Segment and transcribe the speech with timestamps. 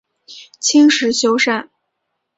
[0.59, 1.69] 清时修缮。